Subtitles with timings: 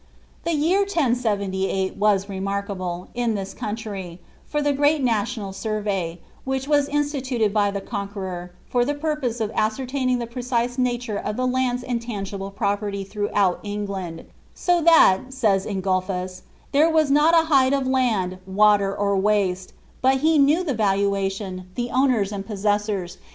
[0.45, 6.89] The year 1078* was remarkable, in this country, for the great natiacid fcurvej', which was
[6.89, 11.45] instituted by the Ck>nqueror, for the purpose of asco taining the precise nature of the
[11.45, 14.25] lands and tangible properly throughust England;
[14.55, 16.41] so that, says Ingulphus,"
[16.71, 19.71] there was not a hide of land, wmUt, or waste,
[20.01, 23.29] but he knew the valuation, the owners and possessors, togaba >Ot<lerioii> Vin' Heniy Konlini^on.